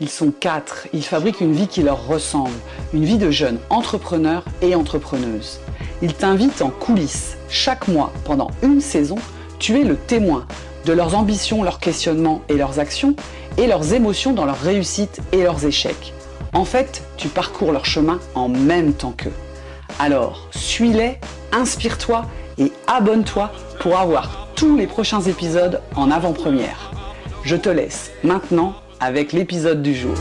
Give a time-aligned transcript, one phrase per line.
[0.00, 2.56] Ils sont quatre, ils fabriquent une vie qui leur ressemble,
[2.94, 5.60] une vie de jeunes entrepreneurs et entrepreneuses.
[6.00, 7.36] Ils t'invitent en coulisses.
[7.50, 9.16] Chaque mois, pendant une saison,
[9.58, 10.46] tu es le témoin
[10.86, 13.14] de leurs ambitions, leurs questionnements et leurs actions,
[13.58, 16.14] et leurs émotions dans leurs réussites et leurs échecs.
[16.54, 19.34] En fait, tu parcours leur chemin en même temps qu'eux.
[19.98, 21.18] Alors, suis-les,
[21.52, 22.24] inspire-toi
[22.56, 26.90] et abonne-toi pour avoir tous les prochains épisodes en avant-première.
[27.44, 30.14] Je te laisse maintenant avec l'épisode du jour.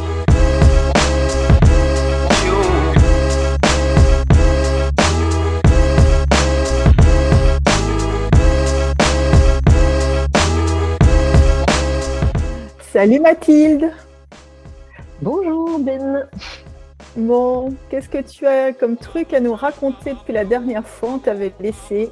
[12.91, 13.91] Salut Mathilde.
[15.21, 16.27] Bonjour Ben.
[17.17, 21.09] Bon, qu'est-ce que tu as comme truc à nous raconter depuis la dernière fois?
[21.15, 22.09] On t'avait laissé.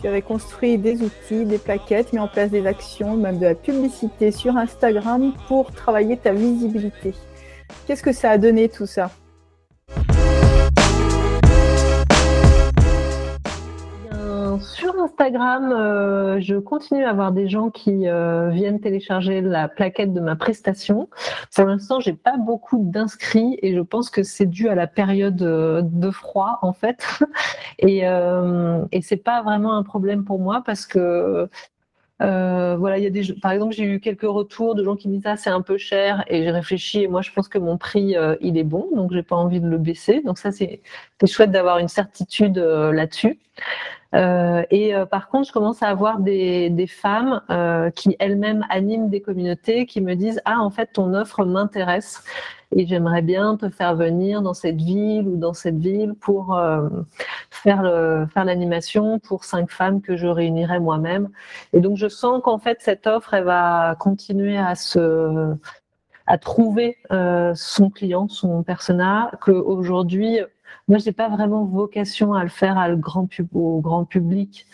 [0.00, 3.54] Tu avais construit des outils, des plaquettes, mis en place des actions, même de la
[3.56, 7.14] publicité sur Instagram pour travailler ta visibilité.
[7.86, 9.10] Qu'est-ce que ça a donné tout ça?
[14.98, 20.20] Instagram, euh, je continue à avoir des gens qui euh, viennent télécharger la plaquette de
[20.20, 21.08] ma prestation.
[21.54, 25.42] Pour l'instant, j'ai pas beaucoup d'inscrits et je pense que c'est dû à la période
[25.42, 27.06] euh, de froid en fait.
[27.78, 27.98] et
[28.92, 31.48] et c'est pas vraiment un problème pour moi parce que
[32.20, 35.14] voilà, il y a des, par exemple, j'ai eu quelques retours de gens qui me
[35.14, 37.78] disent ah c'est un peu cher et j'ai réfléchi et moi je pense que mon
[37.78, 40.80] prix il est bon donc j'ai pas envie de le baisser donc ça c'est
[41.26, 43.38] chouette d'avoir une certitude là-dessus.
[44.14, 48.64] Euh, et euh, par contre, je commence à avoir des, des femmes euh, qui elles-mêmes
[48.70, 52.24] animent des communautés, qui me disent ah en fait ton offre m'intéresse
[52.74, 56.88] et j'aimerais bien te faire venir dans cette ville ou dans cette ville pour euh,
[57.50, 61.28] faire le, faire l'animation pour cinq femmes que je réunirai moi-même.
[61.72, 65.54] Et donc je sens qu'en fait cette offre elle va continuer à se
[66.26, 70.40] à trouver euh, son client, son persona, qu'aujourd'hui
[70.88, 72.78] moi, j'ai pas vraiment vocation à le faire
[73.54, 74.66] au grand public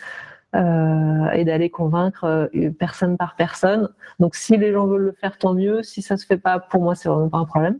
[0.55, 3.89] euh, et d'aller convaincre euh, personne par personne.
[4.19, 5.83] Donc, si les gens veulent le faire, tant mieux.
[5.83, 7.79] Si ça se fait pas, pour moi, c'est vraiment pas un problème.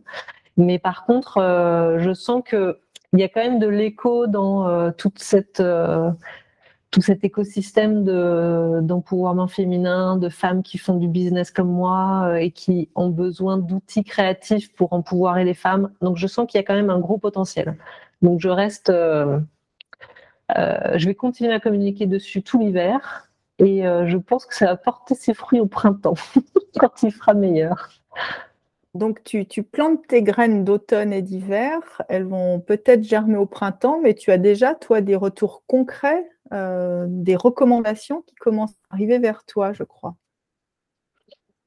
[0.58, 2.80] Mais par contre, euh, je sens que
[3.14, 6.12] il y a quand même de l'écho dans euh, toute cette euh,
[6.96, 12.52] tout cet écosystème de d'empouvoirment féminin, de femmes qui font du business comme moi et
[12.52, 15.92] qui ont besoin d'outils créatifs pour empouvoirer les femmes.
[16.00, 17.76] Donc je sens qu'il y a quand même un gros potentiel.
[18.22, 19.42] Donc je reste, euh,
[20.58, 23.30] euh, je vais continuer à communiquer dessus tout l'hiver
[23.60, 26.16] et euh, je pense que ça va porter ses fruits au printemps
[26.80, 27.90] quand il fera meilleur.
[28.94, 34.14] Donc tu, plantes tes graines d'automne et d'hiver, elles vont peut-être germer au printemps, mais
[34.14, 39.74] tu as déjà, toi, des retours concrets, des recommandations qui commencent à arriver vers toi,
[39.74, 40.16] je crois.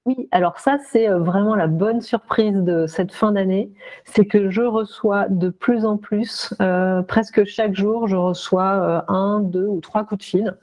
[0.09, 3.71] Oui, alors ça, c'est euh, vraiment la bonne surprise de cette fin d'année.
[4.07, 9.13] C'est que je reçois de plus en plus, euh, presque chaque jour, je reçois euh,
[9.13, 10.57] un, deux ou trois coups de fil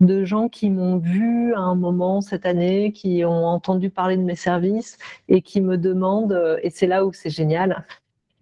[0.00, 4.22] de gens qui m'ont vu à un moment cette année, qui ont entendu parler de
[4.22, 4.98] mes services
[5.28, 7.86] et qui me demandent, et c'est là où c'est génial,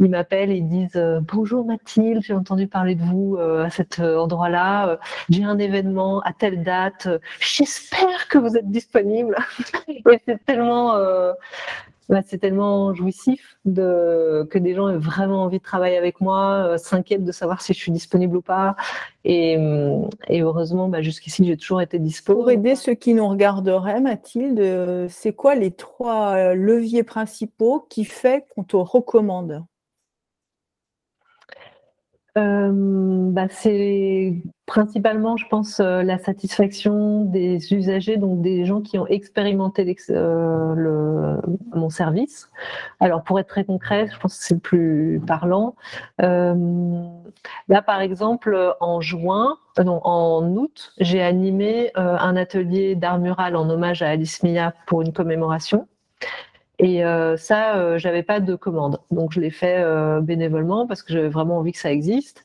[0.01, 3.71] ils m'appellent et ils disent euh, bonjour Mathilde, j'ai entendu parler de vous euh, à
[3.71, 4.99] cet euh, endroit-là,
[5.31, 7.09] j'ai un événement à telle date,
[7.41, 9.37] j'espère que vous êtes disponible.
[9.89, 10.99] et c'est tellement
[12.09, 16.77] bah, c'est tellement jouissif de, que des gens aient vraiment envie de travailler avec moi,
[16.77, 18.77] s'inquiètent de savoir si je suis disponible ou pas.
[19.25, 19.57] Et,
[20.29, 22.43] heureusement, bah, jusqu'ici, j'ai toujours été disponible.
[22.43, 28.45] Pour aider ceux qui nous regarderaient, Mathilde, c'est quoi les trois leviers principaux qui fait
[28.55, 29.65] qu'on te recommande?
[32.37, 34.35] Bah, c'est
[34.67, 41.37] principalement, je pense, euh, la satisfaction des usagers, donc des gens qui ont expérimenté euh,
[41.75, 42.51] mon service.
[43.01, 45.77] Alors, pour être très concret, je pense que c'est le plus parlant.
[46.19, 53.69] là, par exemple, en juin, non, en août, j'ai animé un atelier d'art mural en
[53.69, 55.87] hommage à Alice Mia pour une commémoration.
[56.79, 58.99] Et euh, ça, euh, j'avais pas de commande.
[59.11, 62.45] Donc je l'ai fait euh, bénévolement parce que j'avais vraiment envie que ça existe.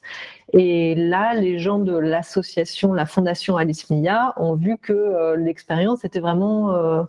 [0.54, 6.06] Et là, les gens de l'association, la fondation Alice Mia, ont vu que euh, l'expérience
[6.06, 7.08] était vraiment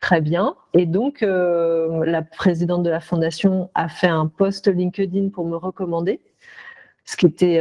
[0.00, 0.56] très bien.
[0.74, 6.20] Et donc, la présidente de la fondation a fait un post LinkedIn pour me recommander
[7.04, 7.60] ce qui était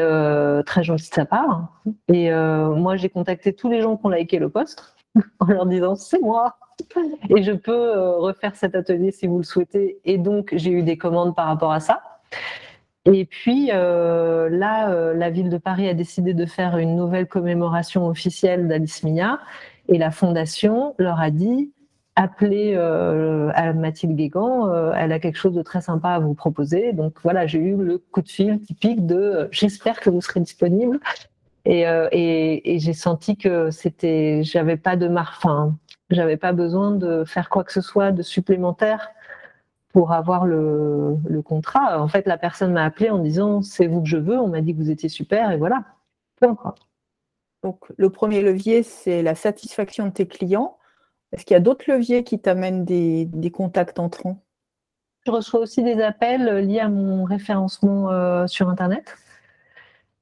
[0.66, 1.82] très gentil de sa part.
[2.10, 4.96] Et moi, j'ai contacté tous les gens qui ont liké le post
[5.40, 6.58] en leur disant c'est moi.
[7.36, 10.00] Et je peux euh, refaire cet atelier si vous le souhaitez.
[10.06, 12.02] Et donc, j'ai eu des commandes par rapport à ça.
[13.06, 17.26] Et puis euh, là, euh, la ville de Paris a décidé de faire une nouvelle
[17.28, 19.40] commémoration officielle d'Alice Mia.
[19.88, 21.72] Et la fondation leur a dit
[22.20, 22.76] appelez
[23.76, 26.92] Mathilde Guégan, elle a quelque chose de très sympa à vous proposer.
[26.92, 31.00] Donc voilà, j'ai eu le coup de fil typique de j'espère que vous serez disponible.
[31.64, 35.78] Et, j'ai senti que c'était, j'avais pas de mar, enfin,
[36.10, 39.10] j'avais pas besoin de faire quoi que ce soit de supplémentaire
[39.90, 42.02] pour avoir le, le contrat.
[42.02, 44.38] En fait, la personne m'a appelé en disant c'est vous que je veux.
[44.38, 45.84] On m'a dit que vous étiez super et voilà.
[47.64, 50.78] Donc, le premier levier, c'est la satisfaction de tes clients.
[51.32, 54.44] Est-ce qu'il y a d'autres leviers qui t'amènent des, des, contacts entrants?
[55.26, 59.18] Je reçois aussi des appels liés à mon référencement euh, sur Internet.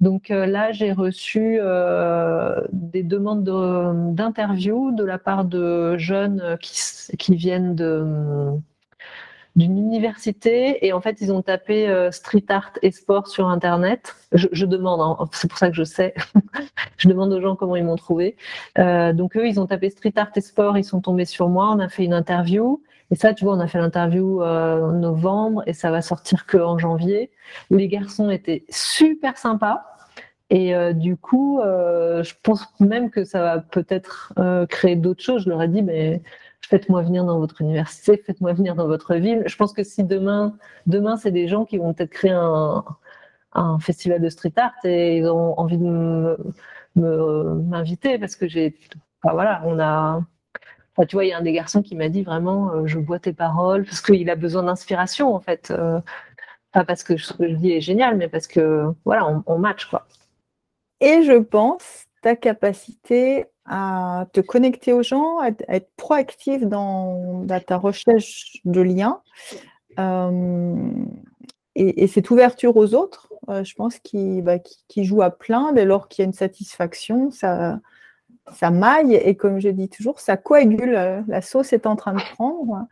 [0.01, 3.43] Donc euh, là, j'ai reçu euh, des demandes
[4.13, 6.73] d'interview de, la part de jeunes qui,
[7.17, 7.75] qui viennent
[9.55, 14.15] d'une université et en fait ils ont tapé euh, street art et sport sur internet.
[14.33, 16.13] Je, demande, hein, c'est pour ça que je sais.
[16.97, 18.35] je demande aux gens comment ils m'ont trouvé.
[18.77, 21.71] Euh, donc eux ils ont tapé street art et sport, ils sont tombés sur moi.
[21.71, 24.93] On a fait une interview et ça tu vois on a fait l'interview euh, en
[24.93, 27.31] novembre et ça va sortir que en janvier.
[27.69, 29.85] Les garçons étaient super sympas.
[30.51, 34.31] Et du coup, je pense même que ça va peut-être
[34.69, 35.45] créer d'autres choses.
[35.45, 36.21] Je leur ai dit, mais
[36.69, 39.43] faites-moi venir dans votre université, faites-moi venir dans votre ville.
[39.45, 40.57] Je pense que si demain,
[40.87, 42.83] demain c'est des gens qui vont peut-être créer un,
[43.79, 46.37] festival de street art et ils ont envie de
[46.95, 48.77] m'inviter parce que j'ai,
[49.23, 50.21] voilà, on a,
[51.03, 53.19] tu vois, il y a un des garçons qui m'a dit vraiment, euh, je bois
[53.19, 55.99] tes paroles parce qu'il a besoin d'inspiration en fait, euh,
[56.71, 59.85] pas parce que ce que je dis est génial, mais parce que voilà, on, match
[59.85, 60.07] quoi.
[61.01, 67.77] Et je pense ta capacité à te connecter aux gens, à, être proactif dans, ta
[67.77, 69.21] recherche de liens.
[69.99, 70.75] Euh,
[71.75, 75.85] et, cette ouverture aux autres, euh, je pense, qui, bah, qui, joue à plein dès
[75.85, 77.79] lors qu'il y a une satisfaction, ça,
[78.53, 80.95] ça maille et comme je dis toujours, ça coagule.
[80.95, 82.87] Euh, la sauce est en train de prendre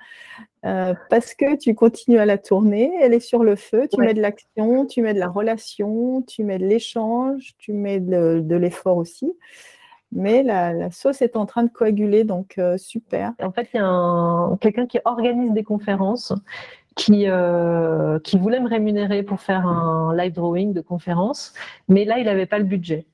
[1.09, 4.21] parce que tu continues à la tourner, elle est sur le feu, tu mets de
[4.21, 9.33] l'action, tu mets de la relation, tu mets de l'échange, tu mets de l'effort aussi
[10.15, 13.33] mais la, sauce est en train de coaguler, donc euh, super.
[13.41, 16.33] En fait, il y a quelqu'un qui organise des conférences,
[16.95, 21.53] qui, euh, qui voulait me rémunérer pour faire un live drawing de conférence,
[21.87, 23.07] mais là, il n'avait pas le budget.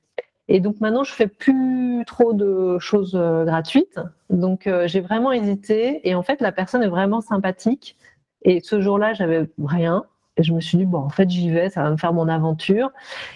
[0.52, 3.98] Et donc maintenant, je fais plus trop de choses euh, gratuites.
[4.28, 6.06] Donc j'ai vraiment hésité.
[6.08, 7.96] Et en fait, la personne est vraiment sympathique.
[8.42, 10.04] Et ce jour-là, j'avais rien.
[10.36, 12.28] Et je me suis dit, bon, en fait, j'y vais, ça va me faire mon
[12.28, 12.90] aventure.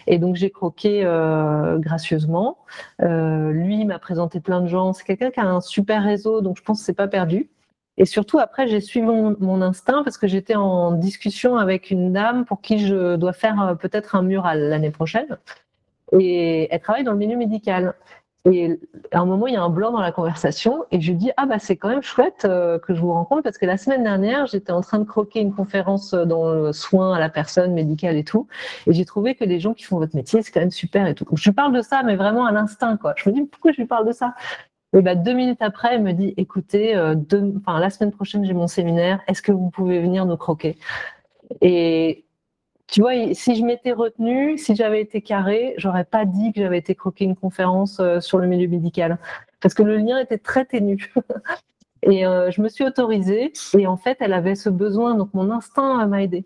[0.06, 2.58] Et donc, j'ai croqué euh, gracieusement.
[3.02, 4.92] Euh, lui m'a présenté plein de gens.
[4.92, 7.50] C'est quelqu'un qui a un super réseau, donc je pense que c'est pas perdu.
[7.96, 12.44] Et surtout, après, j'ai suivi mon, instinct parce que j'étais en discussion avec une dame
[12.44, 15.38] pour qui je dois faire euh, peut-être un mural l'année prochaine.
[16.18, 17.94] Et elle travaille dans le milieu médical.
[18.46, 18.78] Et
[19.10, 21.46] à un moment, il y a un blanc dans la conversation et je dis ah
[21.46, 24.44] bah c'est quand même chouette euh, que je vous rencontre parce que la semaine dernière,
[24.44, 28.24] j'étais en train de croquer une conférence dans le soin à la personne médicale et
[28.24, 28.46] tout,
[28.86, 31.14] et j'ai trouvé que les gens qui font votre métier, c'est quand même super et
[31.14, 31.24] tout.
[31.32, 33.14] Je parle de ça, mais vraiment à l'instinct quoi.
[33.16, 34.34] Je me dis pourquoi je lui parle de ça?
[34.94, 37.14] Et bah, deux minutes après, elle me dit écoutez, euh,
[37.56, 40.76] enfin, la semaine prochaine, j'ai mon séminaire, est-ce que vous pouvez venir nous croquer?
[41.62, 42.23] Et
[42.86, 46.78] tu vois, si je m'étais retenue, si j'avais été carré, j'aurais pas dit que j'avais
[46.78, 49.18] été croquer une conférence euh, sur le milieu médical.
[49.60, 51.12] Parce que le lien était très ténu.
[52.02, 53.52] et euh, je me suis autorisée.
[53.78, 55.14] Et en fait, elle avait ce besoin.
[55.14, 56.44] Donc, mon instinct m'a aidé.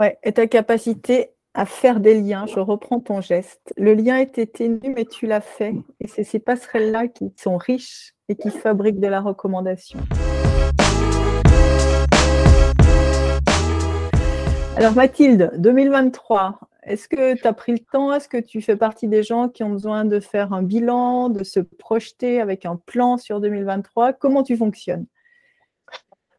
[0.00, 3.72] Ouais, et ta capacité à faire des liens, je reprends ton geste.
[3.76, 5.74] Le lien était ténu, mais tu l'as fait.
[6.00, 10.00] Et c'est ces passerelles-là qui sont riches et qui fabriquent de la recommandation.
[14.84, 18.12] Alors Mathilde, 2023, est-ce que tu as pris le temps?
[18.12, 21.42] Est-ce que tu fais partie des gens qui ont besoin de faire un bilan, de
[21.42, 25.06] se projeter avec un plan sur 2023 Comment tu fonctionnes?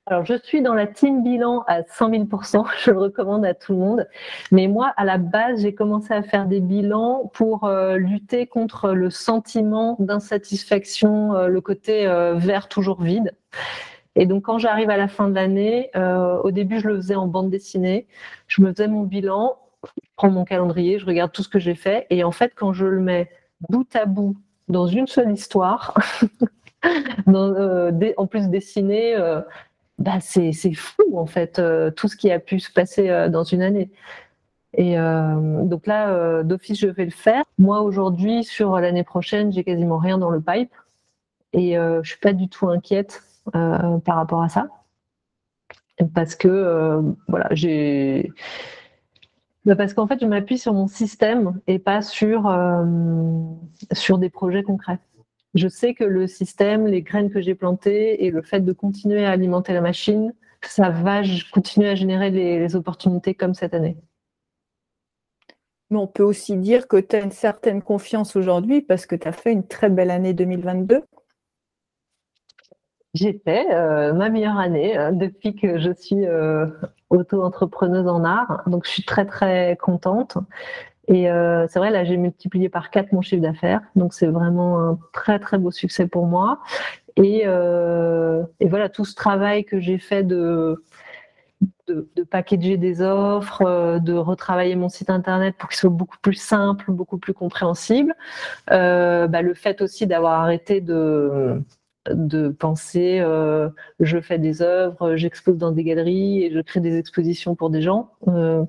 [0.06, 3.74] Alors, je suis dans la team bilan à 100 000% je le recommande à tout
[3.74, 4.08] le monde.
[4.52, 8.92] Mais moi, à la base, j'ai commencé à faire des bilans pour euh, lutter contre
[8.92, 13.36] le sentiment d'insatisfaction, euh, le côté euh, vert toujours vide.
[14.16, 17.16] Et donc, quand j'arrive à la fin de l'année, euh, au début, je le faisais
[17.16, 18.08] en bande dessinée.
[18.48, 21.76] Je me faisais mon bilan, je prends mon calendrier, je regarde tout ce que j'ai
[21.76, 22.08] fait.
[22.10, 23.30] Et en fait, quand je le mets
[23.70, 24.38] bout à bout
[24.70, 25.98] dans une seule histoire,
[27.28, 29.42] euh, en plus dessiné, euh,
[30.00, 31.62] bah c'est fou, en fait,
[31.96, 33.92] tout ce qui a pu se passer dans une année.
[34.78, 37.44] Et donc là, d'office, je vais le faire.
[37.58, 40.74] Moi, aujourd'hui, sur l'année prochaine, j'ai quasiment rien dans le pipe.
[41.54, 44.68] Et je suis pas du tout inquiète euh, par rapport à ça.
[46.14, 48.32] Parce que, euh, voilà, j'ai.
[49.66, 52.84] Bah, parce qu'en fait, je m'appuie sur mon système et pas sur, euh,
[53.94, 55.00] sur des projets concrets.
[55.56, 59.26] je sais que le système, les graines que j'ai plantées et le fait de continuer
[59.26, 61.22] à alimenter la machine, ça va
[61.54, 63.98] continuer à générer les, opportunités comme cette année.
[65.90, 69.28] Mais on peut aussi dire que tu as une certaine confiance aujourd'hui parce que tu
[69.28, 71.04] as fait une très belle année 2022.
[73.16, 76.68] J'ai fait euh, ma meilleure année euh, depuis que je suis euh,
[77.10, 78.64] auto-entrepreneuse en art.
[78.68, 80.38] Donc, je suis très, très contente.
[81.08, 81.28] Et
[81.70, 83.82] c'est vrai, là, j'ai multiplié par quatre mon chiffre d'affaires.
[83.96, 86.62] Donc, c'est vraiment un très, très beau succès pour moi.
[87.16, 90.84] Et, voilà, tout ce travail que j'ai fait de,
[91.88, 96.92] de, packager des offres, de retravailler mon site internet pour qu'il soit beaucoup plus simple,
[96.92, 98.16] beaucoup plus compréhensible.
[98.68, 101.62] Bah, le fait aussi d'avoir arrêté de
[102.10, 103.70] de penser euh,
[104.00, 107.82] je fais des œuvres, j'expose dans des galeries et je crée des expositions pour des
[107.82, 108.12] gens.
[108.28, 108.66] Euh,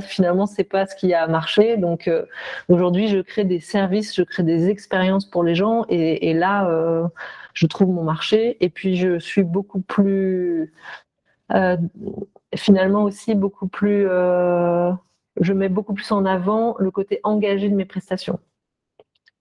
[0.00, 1.76] finalement, c'est pas ce qui a marché.
[1.76, 2.26] Donc euh,
[2.68, 7.06] aujourd'hui, je crée des services, je crée des expériences pour les gens, et, là, euh,
[7.54, 8.56] je trouve mon marché.
[8.64, 10.72] Et puis, je suis beaucoup plus,
[12.56, 14.02] finalement aussi beaucoup plus,
[15.40, 18.40] je mets beaucoup plus en avant le côté engagé de mes prestations.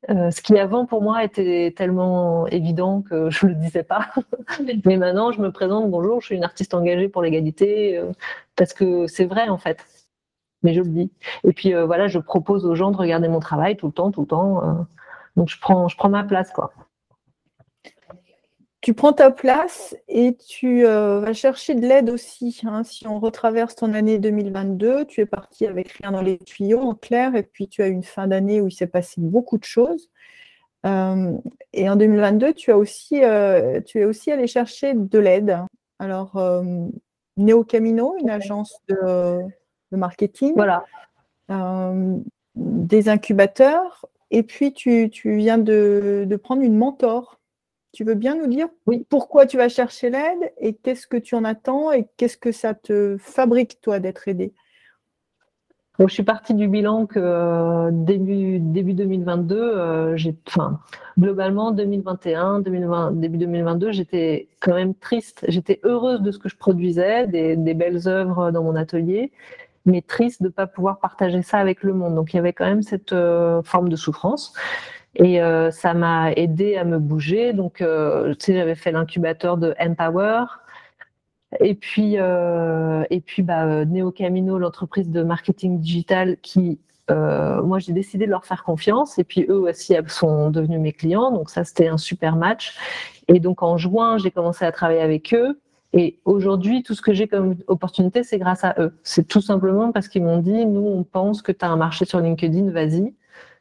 [0.10, 4.08] Ce qui avant pour moi était tellement évident que je le disais pas.
[4.86, 8.02] Mais maintenant, je me présente, bonjour, je suis une artiste engagée pour l'égalité,
[8.56, 9.86] parce que c'est vrai en fait
[10.66, 11.12] mais je le dis.
[11.46, 14.12] Et puis euh, voilà, je propose aux gens de regarder mon travail tout le temps,
[14.12, 14.64] tout le temps.
[14.64, 14.74] Euh.
[15.38, 16.74] donc je prends, je prends ma place, quoi.
[18.86, 22.62] Tu prends ta place et tu euh, vas chercher de l'aide aussi.
[22.66, 22.84] Hein.
[22.84, 26.94] Si on retraverse ton année 2022, tu es parti avec rien dans les tuyaux, en
[26.94, 30.12] clair, et puis tu as une fin d'année où il s'est passé beaucoup de choses.
[30.84, 33.22] et en 2022, tu, as aussi,
[33.88, 35.58] tu es aussi allé chercher de l'aide.
[35.98, 36.40] Alors,
[37.38, 39.40] Neo Camino, une agence de,
[39.90, 40.86] marketing, voilà.
[41.50, 42.18] Euh,
[42.54, 47.40] des incubateurs, et puis tu, viens de, prendre une mentor.
[47.96, 49.06] Tu veux bien nous dire oui.
[49.10, 52.74] pourquoi tu vas chercher l'aide et qu'est-ce que tu en attends et qu'est-ce que ça
[52.74, 54.54] te fabrique, toi, d'être aidé
[55.98, 60.82] je suis partie du bilan que euh, début, début 2022, euh, j'ai, enfin,
[61.18, 65.46] globalement 2021, 2020, début 2022, j'étais quand même triste.
[65.48, 69.32] J'étais heureuse de ce que je produisais, des, des belles œuvres dans mon atelier,
[69.86, 72.14] mais triste de ne pas pouvoir partager ça avec le monde.
[72.14, 74.54] Donc il y avait quand même cette euh, forme de souffrance.
[75.16, 77.54] Et euh, ça m'a aidé à me bouger.
[77.54, 80.46] Donc, euh, tu sais, j'avais fait l'incubateur de Empower.
[81.62, 86.80] Et puis, et puis bah, Neo Camino, l'entreprise de marketing digital qui,
[87.10, 89.18] moi, j'ai décidé de leur faire confiance.
[89.20, 91.32] Et puis, eux aussi sont devenus mes clients.
[91.32, 92.78] Donc, ça, c'était un super match.
[93.30, 95.60] Et donc, en juin, j'ai commencé à travailler avec eux.
[95.98, 98.94] Et aujourd'hui, tout ce que j'ai comme opportunité, c'est grâce à eux.
[99.04, 102.04] C'est tout simplement parce qu'ils m'ont dit, nous, on pense que tu as un marché
[102.04, 103.14] sur LinkedIn, vas-y.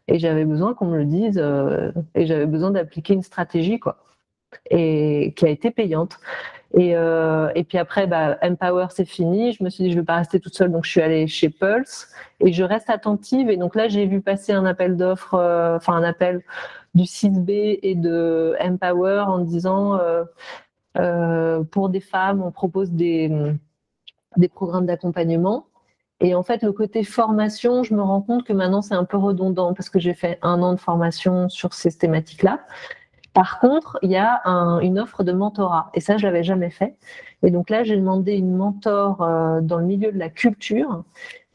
[0.08, 3.98] Et j'avais besoin qu'on me le dise euh, et j'avais besoin d'appliquer une stratégie, quoi.
[4.70, 6.18] Et qui a été payante.
[6.74, 9.52] Et, euh, et puis après, bah, Empower, c'est fini.
[9.52, 10.72] Je me suis dit, je vais pas rester toute seule.
[10.72, 12.08] Donc, je suis allée chez Pulse
[12.40, 13.48] et je reste attentive.
[13.48, 16.42] Et donc là, j'ai vu passer un appel d'offres, euh, enfin, un appel
[16.94, 19.98] du 6B et de Empower en disant
[20.98, 23.30] euh, pour des femmes, on propose des,
[24.36, 25.66] des programmes d'accompagnement.
[26.20, 29.16] Et en fait, le côté formation, je me rends compte que maintenant, c'est un peu
[29.16, 32.60] redondant parce que j'ai fait un an de formation sur ces thématiques-là.
[33.34, 34.42] Par contre, il y a
[34.82, 36.96] une offre de mentorat et ça, je l'avais jamais fait.
[37.42, 41.02] Et donc là, j'ai demandé une mentor euh, dans le milieu de la culture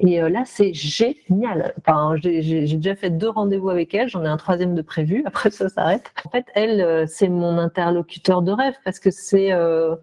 [0.02, 1.74] et euh, là, c'est génial.
[1.80, 2.42] Enfin, j'ai
[2.78, 6.12] déjà fait deux rendez-vous avec elle, j'en ai un troisième de prévu, après ça s'arrête.
[6.26, 9.96] En fait, elle, euh, c'est mon interlocuteur de rêve parce que c'est euh,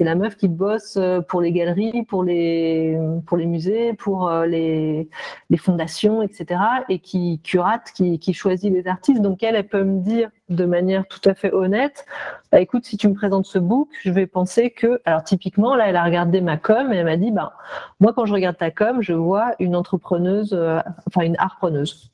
[0.00, 0.98] la meuf qui bosse
[1.28, 5.08] pour les galeries, pour les, pour les musées, pour les,
[5.48, 6.60] les fondations, etc.
[6.90, 9.22] et qui curate, qui choisit les artistes.
[9.22, 12.04] Donc elle, elle peut me dire de manière tout à fait honnête,
[12.52, 15.88] bah, écoute, si tu me présentes ce book, je vais penser que, alors typiquement, là,
[15.88, 17.54] elle a regardé ma com et elle m'a dit, bah,
[18.00, 22.12] moi, quand je regarde ta com, je vois une entrepreneuse, euh, enfin une artpreneuse.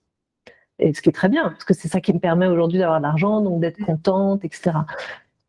[0.78, 3.00] Et ce qui est très bien, parce que c'est ça qui me permet aujourd'hui d'avoir
[3.00, 4.72] de l'argent, donc d'être contente, etc.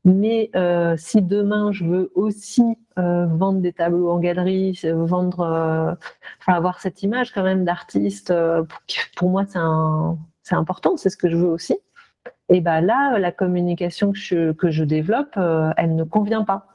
[0.04, 2.64] Mais euh, si demain je veux aussi
[2.98, 5.96] euh, vendre des tableaux en galerie, vendre,
[6.40, 8.34] enfin avoir cette image quand même d'artiste,
[9.16, 11.78] pour, moi c'est important, c'est ce que je veux aussi.
[12.52, 16.68] Et ben là, la communication que je, développe, euh, elle ne convient pas.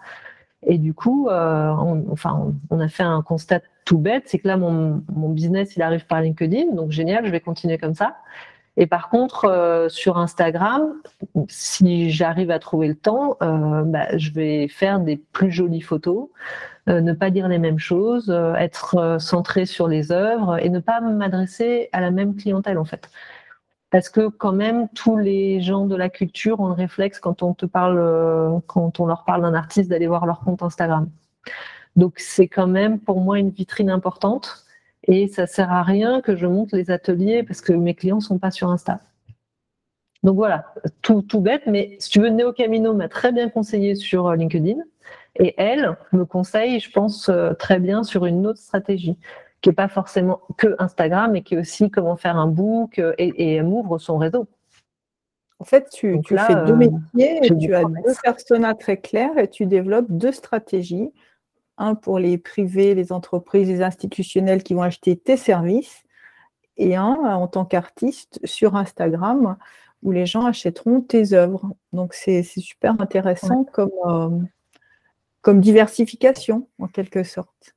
[0.62, 4.48] Et du coup, euh, on, enfin, on a fait un constat tout bête, c'est que
[4.48, 8.16] là, mon, business, il arrive par LinkedIn, donc génial, je vais continuer comme ça.
[8.78, 10.94] Et par contre, euh, sur Instagram,
[11.48, 16.28] si j'arrive à trouver le temps, bah, je vais faire des plus jolies photos,
[16.86, 21.90] ne pas dire les mêmes choses, être centré sur les œuvres et ne pas m'adresser
[21.92, 23.10] à la même clientèle en fait.
[23.90, 27.54] Parce que quand même tous les gens de la culture ont le réflexe quand on
[27.54, 31.08] te parle, euh, quand on leur parle d'un artiste, d'aller voir leur compte Instagram.
[31.94, 34.64] Donc c'est quand même pour moi une vitrine importante
[35.04, 38.38] et ça sert à rien que je monte les ateliers parce que mes clients sont
[38.38, 39.00] pas sur Insta.
[40.22, 43.94] Donc voilà, tout, tout bête, mais si tu veux, Neo Camino m'a très bien conseillé
[43.94, 44.80] sur euh, LinkedIn
[45.38, 49.16] et elle me conseille, je pense, euh, très bien sur une autre stratégie
[49.66, 53.14] qui n'est pas forcément que Instagram, mais qui est aussi comment faire un book euh,
[53.18, 54.46] et, elle m'ouvre son réseau.
[55.58, 59.50] En fait, tu, tu fais deux métiers, et tu as deux personas très clairs et
[59.50, 61.10] tu développes deux stratégies
[61.78, 66.04] un pour les privés, les entreprises, les institutionnels qui vont acheter tes services,
[66.76, 69.56] et un en tant qu'artiste sur Instagram
[70.02, 71.72] où les gens achèteront tes œuvres.
[71.92, 74.30] Donc c'est super intéressant comme, euh,
[75.40, 77.74] comme diversification en quelque sorte.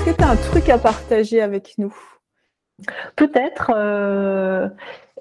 [0.00, 1.94] Est-ce que tu as un truc à partager avec nous?
[3.16, 3.70] Peut-être.
[3.74, 4.66] Euh,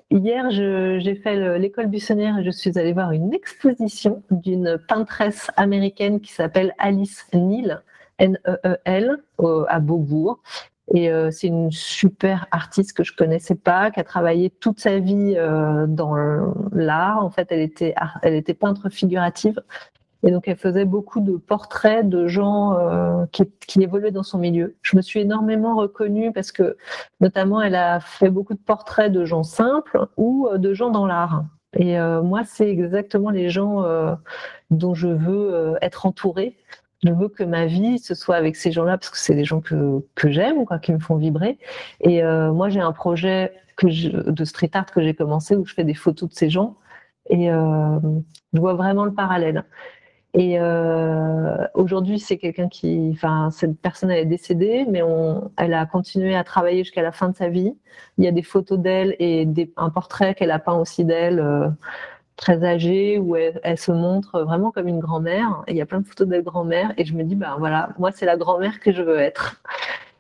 [0.10, 6.22] Hier, j'ai fait l'école buissonnière et je suis allée voir une exposition d'une peintresse américaine
[6.22, 7.84] qui s'appelle Alice Neal,
[8.20, 9.18] N-E-E-L,
[9.68, 10.40] à Beaubourg.
[10.96, 14.98] Et euh, c'est une super artiste que je connaissais pas, qui a travaillé toute sa
[14.98, 16.16] vie euh, dans
[16.72, 17.24] l'art.
[17.24, 17.94] En fait, elle était,
[18.24, 19.62] elle était peintre figurative
[20.24, 24.38] et donc, elle faisait beaucoup de portraits de gens euh, qui, qui, évoluaient dans son
[24.38, 24.76] milieu.
[24.82, 26.78] Je me suis énormément reconnue parce que,
[27.22, 31.08] notamment, elle a fait beaucoup de portraits de gens simples ou euh, de gens dans
[31.08, 31.44] l'art.
[31.78, 34.16] Et euh, moi, c'est exactement les gens euh,
[34.72, 36.58] dont je veux euh, être entourée.
[37.04, 39.62] Je veux que ma vie ce soit avec ces gens-là parce que c'est des gens
[39.62, 41.58] que, que j'aime, quoi, qui me font vibrer.
[42.02, 45.74] Et moi, j'ai un projet que je, de street art que j'ai commencé où je
[45.74, 46.76] fais des photos de ces gens.
[47.30, 49.64] Et je vois vraiment le parallèle.
[50.36, 55.74] Et euh, aujourd'hui, c'est quelqu'un qui, enfin, cette personne elle est décédée, mais on, elle
[55.74, 57.76] a continué à travailler jusqu'à la fin de sa vie.
[58.18, 61.40] Il y a des photos d'elle et des, un portrait qu'elle a peint aussi d'elle,
[61.40, 61.68] euh,
[62.36, 65.64] très âgée, où elle, se montre vraiment comme une grand-mère.
[65.68, 68.12] Il y a plein de photos d'elle grand-mère, et je me dis, ben voilà, moi
[68.12, 69.62] c'est la grand-mère que je veux être.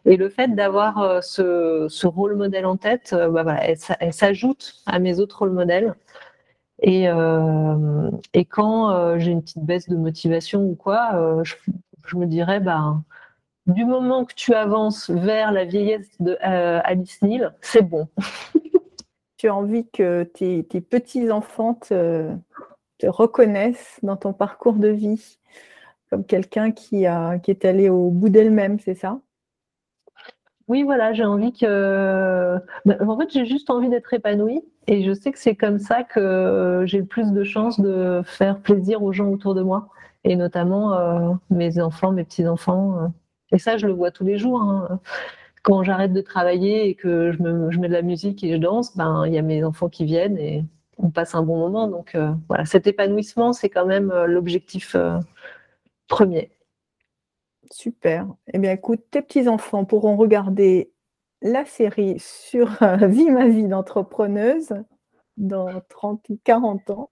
[0.05, 4.13] Et le fait d'avoir euh, ce, ce, rôle modèle en tête, ben voilà, elle, elle
[4.13, 5.93] s'ajoute à mes autres rôles modèles.
[6.81, 11.55] Et, euh, et quand euh, j'ai une petite baisse de motivation ou quoi, euh, je,
[12.05, 13.03] je, me dirais, ben,
[13.67, 18.07] du moment que tu avances vers la vieillesse de Alice Neal, c'est bon.
[19.37, 22.29] tu as envie que tes, tes petits-enfants te,
[22.97, 25.37] te, reconnaissent dans ton parcours de vie
[26.09, 29.19] comme quelqu'un qui, a, qui est allé au bout d'elle-même, c'est ça?
[30.67, 32.57] Oui, voilà, j'ai envie que.
[32.85, 36.03] Bah, en fait, j'ai juste envie d'être épanouie et je sais que c'est comme ça
[36.03, 39.89] que j'ai le plus de chances de faire plaisir aux gens autour de moi
[40.23, 42.97] et notamment euh, mes enfants, mes petits-enfants.
[42.97, 43.07] Euh.
[43.51, 44.63] Et ça, je le vois tous les jours.
[44.63, 44.99] Hein.
[45.61, 48.57] Quand j'arrête de travailler et que je, me, je, mets de la musique et je
[48.57, 50.65] danse, ben il y a mes enfants qui viennent et
[50.97, 51.87] on passe un bon moment.
[51.87, 54.95] Donc euh, voilà, cet épanouissement, c'est quand même l'objectif
[56.07, 56.49] premier.
[57.71, 58.25] Super.
[58.53, 60.91] Eh bien, écoute, tes petits-enfants pourront regarder
[61.41, 64.73] la série sur euh, Vie ma vie d'entrepreneuse
[65.37, 67.09] dans 30 ou 40 ans.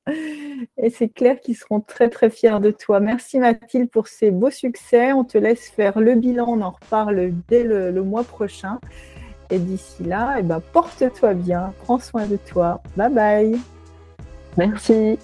[0.77, 2.99] Et c'est clair qu'ils seront très, très fiers de toi.
[2.99, 5.13] Merci Mathilde pour ces beaux succès.
[5.13, 6.45] On te laisse faire le bilan.
[6.47, 8.79] On en reparle dès le, mois prochain.
[9.49, 11.73] Et d'ici là, eh ben, porte-toi bien.
[11.83, 12.81] Prends soin de toi.
[12.97, 13.57] Bye bye.
[14.57, 15.17] Merci.